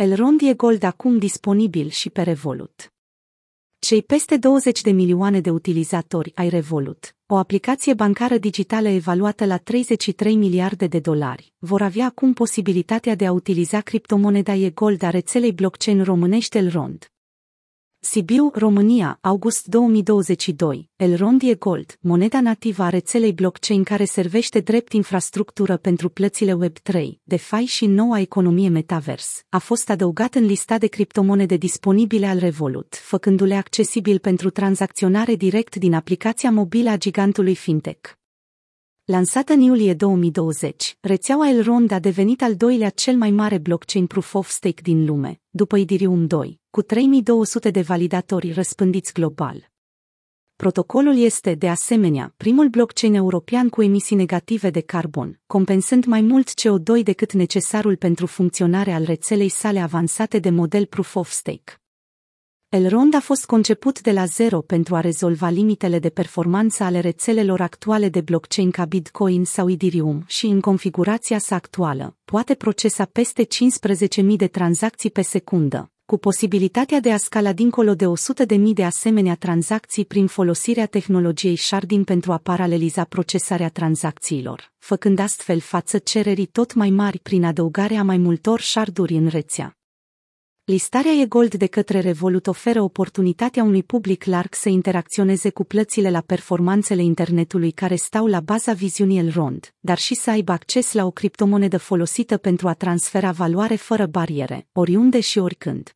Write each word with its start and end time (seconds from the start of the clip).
Elrond 0.00 0.40
e 0.42 0.54
Gold 0.54 0.82
acum 0.82 1.18
disponibil 1.18 1.88
și 1.88 2.10
pe 2.10 2.22
Revolut. 2.22 2.92
Cei 3.78 4.02
peste 4.02 4.36
20 4.36 4.80
de 4.82 4.90
milioane 4.90 5.40
de 5.40 5.50
utilizatori 5.50 6.32
ai 6.34 6.48
Revolut, 6.48 7.16
o 7.26 7.36
aplicație 7.36 7.94
bancară 7.94 8.36
digitală 8.36 8.88
evaluată 8.88 9.44
la 9.44 9.56
33 9.56 10.36
miliarde 10.36 10.86
de 10.86 10.98
dolari, 10.98 11.52
vor 11.58 11.82
avea 11.82 12.06
acum 12.06 12.32
posibilitatea 12.32 13.14
de 13.14 13.26
a 13.26 13.32
utiliza 13.32 13.80
criptomoneda 13.80 14.54
e-gold 14.54 15.02
a 15.02 15.10
rețelei 15.10 15.52
blockchain 15.52 16.04
românești 16.04 16.56
Elrond. 16.56 17.10
Sibiu, 18.00 18.50
România, 18.54 19.18
august 19.20 19.66
2022, 19.66 20.90
Elrond 20.96 21.42
e 21.42 21.54
Gold, 21.54 21.96
moneda 22.00 22.40
nativă 22.40 22.82
a 22.82 22.88
rețelei 22.88 23.32
blockchain 23.32 23.82
care 23.82 24.04
servește 24.04 24.60
drept 24.60 24.92
infrastructură 24.92 25.76
pentru 25.76 26.08
plățile 26.08 26.56
Web3, 26.64 27.06
DeFi 27.22 27.64
și 27.64 27.86
noua 27.86 28.20
economie 28.20 28.68
metavers, 28.68 29.44
a 29.48 29.58
fost 29.58 29.90
adăugat 29.90 30.34
în 30.34 30.44
lista 30.44 30.78
de 30.78 30.86
criptomonede 30.86 31.56
disponibile 31.56 32.26
al 32.26 32.38
Revolut, 32.38 32.94
făcându-le 32.94 33.54
accesibil 33.54 34.18
pentru 34.18 34.50
tranzacționare 34.50 35.34
direct 35.34 35.76
din 35.76 35.94
aplicația 35.94 36.50
mobilă 36.50 36.90
a 36.90 36.96
gigantului 36.96 37.54
fintech. 37.54 38.10
Lansată 39.04 39.52
în 39.52 39.60
iulie 39.60 39.94
2020, 39.94 40.96
rețeaua 41.00 41.48
Elrond 41.48 41.90
a 41.90 41.98
devenit 41.98 42.42
al 42.42 42.54
doilea 42.54 42.88
cel 42.88 43.16
mai 43.16 43.30
mare 43.30 43.58
blockchain 43.58 44.06
proof 44.06 44.34
of 44.34 44.48
stake 44.48 44.82
din 44.82 45.04
lume, 45.04 45.40
după 45.50 45.78
Ethereum 45.78 46.26
2, 46.26 46.60
cu 46.78 46.84
3200 46.84 47.70
de 47.70 47.80
validatori 47.80 48.52
răspândiți 48.52 49.12
global. 49.12 49.70
Protocolul 50.56 51.16
este, 51.16 51.54
de 51.54 51.68
asemenea, 51.68 52.34
primul 52.36 52.68
blockchain 52.68 53.14
european 53.14 53.68
cu 53.68 53.82
emisii 53.82 54.16
negative 54.16 54.70
de 54.70 54.80
carbon, 54.80 55.40
compensând 55.46 56.04
mai 56.04 56.20
mult 56.20 56.50
CO2 56.50 57.02
decât 57.02 57.32
necesarul 57.32 57.96
pentru 57.96 58.26
funcționarea 58.26 58.94
al 58.94 59.04
rețelei 59.04 59.48
sale 59.48 59.80
avansate 59.80 60.38
de 60.38 60.50
model 60.50 60.86
proof 60.86 61.14
of 61.14 61.30
stake. 61.30 61.80
Elrond 62.68 63.14
a 63.14 63.20
fost 63.20 63.46
conceput 63.46 64.00
de 64.00 64.12
la 64.12 64.24
zero 64.24 64.60
pentru 64.60 64.94
a 64.94 65.00
rezolva 65.00 65.48
limitele 65.48 65.98
de 65.98 66.10
performanță 66.10 66.82
ale 66.82 67.00
rețelelor 67.00 67.60
actuale 67.60 68.08
de 68.08 68.20
blockchain 68.20 68.70
ca 68.70 68.84
Bitcoin 68.84 69.44
sau 69.44 69.70
Ethereum 69.70 70.24
și 70.26 70.46
în 70.46 70.60
configurația 70.60 71.38
sa 71.38 71.54
actuală 71.54 72.16
poate 72.24 72.54
procesa 72.54 73.04
peste 73.04 73.46
15.000 74.22 74.24
de 74.36 74.46
tranzacții 74.46 75.10
pe 75.10 75.22
secundă, 75.22 75.92
cu 76.10 76.18
posibilitatea 76.18 77.00
de 77.00 77.12
a 77.12 77.16
scala 77.16 77.52
dincolo 77.52 77.94
de 77.94 78.04
100.000 78.04 78.58
de 78.74 78.84
asemenea 78.84 79.34
tranzacții 79.34 80.04
prin 80.04 80.26
folosirea 80.26 80.86
tehnologiei 80.86 81.56
sharding 81.56 82.04
pentru 82.04 82.32
a 82.32 82.38
paraleliza 82.38 83.04
procesarea 83.04 83.68
tranzacțiilor, 83.68 84.72
făcând 84.78 85.18
astfel 85.18 85.60
față 85.60 85.98
cererii 85.98 86.46
tot 86.46 86.74
mai 86.74 86.90
mari 86.90 87.18
prin 87.18 87.44
adăugarea 87.44 88.02
mai 88.02 88.16
multor 88.16 88.60
sharduri 88.60 89.14
în 89.14 89.26
rețea. 89.26 89.76
Listarea 90.64 91.12
e 91.12 91.26
gold 91.26 91.54
de 91.54 91.66
către 91.66 92.00
Revolut 92.00 92.46
oferă 92.46 92.82
oportunitatea 92.82 93.62
unui 93.62 93.82
public 93.82 94.24
larg 94.24 94.54
să 94.54 94.68
interacționeze 94.68 95.50
cu 95.50 95.64
plățile 95.64 96.10
la 96.10 96.20
performanțele 96.20 97.02
internetului 97.02 97.70
care 97.70 97.94
stau 97.94 98.26
la 98.26 98.40
baza 98.40 98.72
viziunii 98.72 99.18
Elrond, 99.18 99.74
dar 99.80 99.98
și 99.98 100.14
să 100.14 100.30
aibă 100.30 100.52
acces 100.52 100.92
la 100.92 101.04
o 101.04 101.10
criptomonedă 101.10 101.78
folosită 101.78 102.36
pentru 102.36 102.68
a 102.68 102.72
transfera 102.72 103.30
valoare 103.30 103.74
fără 103.74 104.06
bariere, 104.06 104.68
oriunde 104.72 105.20
și 105.20 105.38
oricând 105.38 105.92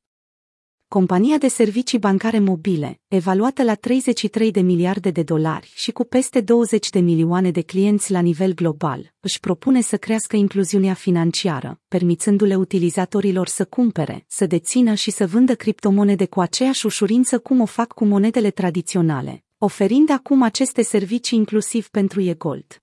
compania 0.99 1.39
de 1.39 1.49
servicii 1.49 1.99
bancare 1.99 2.39
mobile, 2.39 3.01
evaluată 3.09 3.63
la 3.63 3.75
33 3.75 4.51
de 4.51 4.61
miliarde 4.61 5.11
de 5.11 5.23
dolari 5.23 5.73
și 5.75 5.93
cu 5.93 6.05
peste 6.05 6.41
20 6.41 6.91
de 6.91 6.99
milioane 6.99 7.51
de 7.51 7.61
clienți 7.61 8.11
la 8.11 8.21
nivel 8.21 8.55
global, 8.55 9.13
își 9.21 9.41
propune 9.41 9.81
să 9.81 9.97
crească 9.97 10.37
incluziunea 10.37 10.95
financiară, 10.95 11.81
permițându-le 11.89 12.55
utilizatorilor 12.55 13.47
să 13.47 13.65
cumpere, 13.65 14.25
să 14.29 14.47
dețină 14.47 14.95
și 14.95 15.11
să 15.11 15.27
vândă 15.27 15.55
criptomonede 15.55 16.27
cu 16.27 16.41
aceeași 16.41 16.87
ușurință 16.87 17.39
cum 17.39 17.61
o 17.61 17.67
fac 17.67 17.93
cu 17.93 18.05
monedele 18.05 18.51
tradiționale, 18.51 19.45
oferind 19.59 20.11
acum 20.11 20.43
aceste 20.43 20.83
servicii 20.83 21.39
inclusiv 21.39 21.89
pentru 21.89 22.21
e-gold 22.21 22.83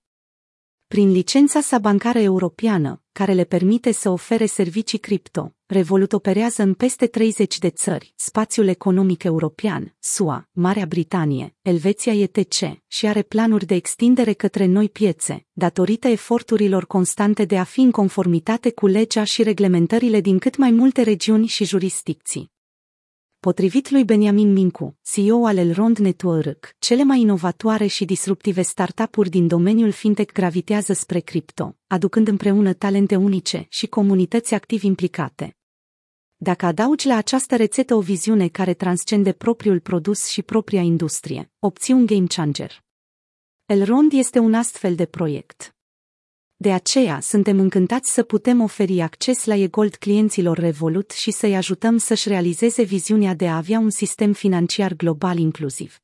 prin 0.86 1.10
licența 1.12 1.60
sa 1.60 1.78
bancară 1.78 2.18
europeană, 2.18 3.02
care 3.12 3.32
le 3.32 3.44
permite 3.44 3.92
să 3.92 4.10
ofere 4.10 4.46
servicii 4.46 4.98
cripto. 4.98 5.54
Revolut 5.72 6.12
operează 6.12 6.62
în 6.62 6.74
peste 6.74 7.06
30 7.06 7.58
de 7.58 7.70
țări, 7.70 8.12
spațiul 8.16 8.66
economic 8.66 9.22
european, 9.22 9.96
SUA, 9.98 10.48
Marea 10.52 10.86
Britanie, 10.86 11.54
Elveția 11.62 12.12
ETC 12.12 12.54
și 12.86 13.06
are 13.06 13.22
planuri 13.22 13.66
de 13.66 13.74
extindere 13.74 14.32
către 14.32 14.66
noi 14.66 14.88
piețe, 14.88 15.46
datorită 15.52 16.08
eforturilor 16.08 16.86
constante 16.86 17.44
de 17.44 17.58
a 17.58 17.64
fi 17.64 17.80
în 17.80 17.90
conformitate 17.90 18.70
cu 18.70 18.86
legea 18.86 19.24
și 19.24 19.42
reglementările 19.42 20.20
din 20.20 20.38
cât 20.38 20.56
mai 20.56 20.70
multe 20.70 21.02
regiuni 21.02 21.46
și 21.46 21.64
jurisdicții. 21.64 22.50
Potrivit 23.40 23.90
lui 23.90 24.04
Benjamin 24.04 24.52
Mincu, 24.52 24.98
CEO 25.02 25.46
al 25.46 25.56
Elrond 25.56 25.98
Network, 25.98 26.74
cele 26.78 27.04
mai 27.04 27.20
inovatoare 27.20 27.86
și 27.86 28.04
disruptive 28.04 28.62
startup-uri 28.62 29.30
din 29.30 29.46
domeniul 29.46 29.90
fintech 29.90 30.32
gravitează 30.32 30.92
spre 30.92 31.20
cripto, 31.20 31.76
aducând 31.86 32.28
împreună 32.28 32.72
talente 32.72 33.16
unice 33.16 33.66
și 33.68 33.86
comunități 33.86 34.54
activ 34.54 34.82
implicate. 34.82 35.54
Dacă 36.42 36.66
adaugi 36.66 37.06
la 37.06 37.16
această 37.16 37.56
rețetă 37.56 37.94
o 37.94 38.00
viziune 38.00 38.48
care 38.48 38.74
transcende 38.74 39.32
propriul 39.32 39.80
produs 39.80 40.26
și 40.26 40.42
propria 40.42 40.80
industrie, 40.80 41.52
obții 41.58 41.94
un 41.94 42.06
game 42.06 42.26
changer. 42.26 42.84
Elrond 43.66 44.12
este 44.12 44.38
un 44.38 44.54
astfel 44.54 44.94
de 44.94 45.06
proiect. 45.06 45.74
De 46.56 46.72
aceea, 46.72 47.20
suntem 47.20 47.58
încântați 47.58 48.12
să 48.12 48.22
putem 48.22 48.60
oferi 48.60 49.00
acces 49.00 49.44
la 49.44 49.54
e-gold 49.54 49.94
clienților 49.94 50.58
Revolut 50.58 51.10
și 51.10 51.30
să-i 51.30 51.56
ajutăm 51.56 51.96
să-și 51.96 52.28
realizeze 52.28 52.82
viziunea 52.82 53.34
de 53.34 53.48
a 53.48 53.56
avea 53.56 53.78
un 53.78 53.90
sistem 53.90 54.32
financiar 54.32 54.92
global 54.92 55.38
inclusiv. 55.38 56.00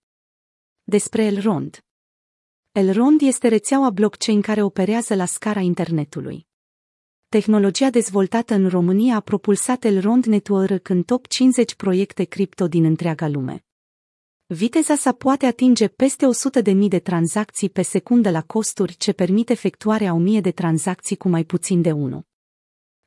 Despre 0.85 1.25
Elrond 1.25 1.79
Elrond 2.73 3.21
este 3.21 3.49
rețeaua 3.49 3.91
blockchain 3.91 4.41
care 4.41 4.63
operează 4.63 5.15
la 5.15 5.25
scara 5.25 5.61
internetului. 5.61 6.47
Tehnologia 7.37 7.91
dezvoltată 7.91 8.55
în 8.55 8.69
România 8.69 9.17
a 9.17 9.21
propulsat 9.21 9.85
Elrond 9.85 10.25
Network 10.25 10.89
în 10.89 11.03
top 11.03 11.27
50 11.27 11.75
proiecte 11.75 12.25
cripto 12.25 12.69
din 12.69 12.85
întreaga 12.85 13.29
lume. 13.29 13.65
Viteza 14.47 14.95
sa 14.95 15.13
poate 15.13 15.47
atinge 15.47 15.89
peste 15.89 16.27
100.000 16.65 16.77
de 16.89 16.99
tranzacții 16.99 17.71
pe 17.71 17.83
secundă 17.83 18.31
la 18.31 18.43
costuri 18.43 18.97
ce 18.97 19.13
permit 19.13 19.51
efectuarea 19.51 20.15
1000 20.15 20.41
de 20.41 20.51
tranzacții 20.51 21.17
cu 21.17 21.29
mai 21.29 21.45
puțin 21.45 21.83
de 21.83 21.93
1. 21.93 22.23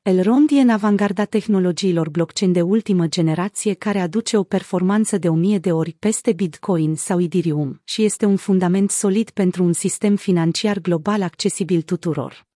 Elrond 0.01 0.49
e 0.51 0.59
în 0.59 0.69
avangarda 0.69 1.25
tehnologiilor 1.25 2.09
blockchain 2.09 2.51
de 2.51 2.61
ultimă 2.61 3.07
generație 3.07 3.73
care 3.73 3.99
aduce 3.99 4.37
o 4.37 4.43
performanță 4.43 5.17
de 5.17 5.29
1000 5.29 5.57
de 5.57 5.71
ori 5.71 5.95
peste 5.99 6.33
Bitcoin 6.33 6.95
sau 6.95 7.21
Ethereum 7.21 7.81
și 7.83 8.03
este 8.03 8.25
un 8.25 8.35
fundament 8.35 8.91
solid 8.91 9.29
pentru 9.29 9.63
un 9.63 9.73
sistem 9.73 10.15
financiar 10.15 10.79
global 10.79 11.21
accesibil 11.21 11.81
tuturor. 11.81 12.48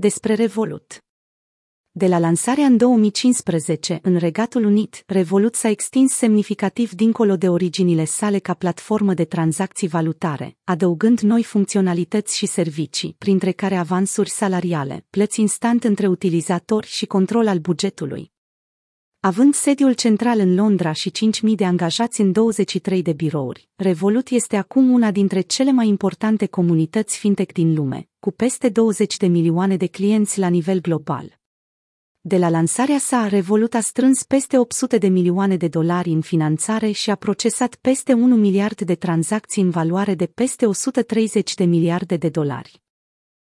Despre 0.00 0.34
Revolut 0.34 1.04
de 1.90 2.06
la 2.06 2.18
lansarea 2.18 2.64
în 2.64 2.76
2015 2.76 3.98
în 4.02 4.16
Regatul 4.16 4.64
Unit, 4.64 5.02
Revolut 5.06 5.54
s-a 5.54 5.68
extins 5.68 6.12
semnificativ 6.12 6.92
dincolo 6.92 7.36
de 7.36 7.48
originile 7.48 8.04
sale 8.04 8.38
ca 8.38 8.54
platformă 8.54 9.14
de 9.14 9.24
tranzacții 9.24 9.88
valutare, 9.88 10.56
adăugând 10.64 11.20
noi 11.20 11.42
funcționalități 11.42 12.36
și 12.36 12.46
servicii, 12.46 13.14
printre 13.18 13.52
care 13.52 13.76
avansuri 13.76 14.30
salariale, 14.30 15.06
plăți 15.10 15.40
instant 15.40 15.84
între 15.84 16.06
utilizatori 16.06 16.86
și 16.86 17.06
control 17.06 17.48
al 17.48 17.58
bugetului. 17.58 18.32
Având 19.22 19.54
sediul 19.54 19.92
central 19.92 20.38
în 20.38 20.54
Londra 20.54 20.92
și 20.92 21.10
5.000 21.10 21.54
de 21.54 21.64
angajați 21.64 22.20
în 22.20 22.32
23 22.32 23.02
de 23.02 23.12
birouri, 23.12 23.68
Revolut 23.76 24.28
este 24.28 24.56
acum 24.56 24.90
una 24.90 25.10
dintre 25.10 25.40
cele 25.40 25.72
mai 25.72 25.88
importante 25.88 26.46
comunități 26.46 27.18
fintech 27.18 27.52
din 27.52 27.74
lume, 27.74 28.08
cu 28.18 28.30
peste 28.30 28.68
20 28.68 29.16
de 29.16 29.26
milioane 29.26 29.76
de 29.76 29.86
clienți 29.86 30.38
la 30.38 30.48
nivel 30.48 30.80
global. 30.80 31.38
De 32.20 32.36
la 32.36 32.48
lansarea 32.48 32.98
sa, 32.98 33.28
Revolut 33.28 33.74
a 33.74 33.80
strâns 33.80 34.22
peste 34.22 34.58
800 34.58 34.98
de 34.98 35.08
milioane 35.08 35.56
de 35.56 35.68
dolari 35.68 36.10
în 36.10 36.20
finanțare 36.20 36.90
și 36.90 37.10
a 37.10 37.14
procesat 37.14 37.74
peste 37.74 38.12
1 38.12 38.36
miliard 38.36 38.80
de 38.80 38.94
tranzacții 38.94 39.62
în 39.62 39.70
valoare 39.70 40.14
de 40.14 40.26
peste 40.26 40.66
130 40.66 41.54
de 41.54 41.64
miliarde 41.64 42.16
de 42.16 42.28
dolari. 42.28 42.82